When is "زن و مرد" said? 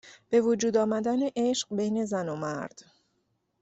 2.05-2.79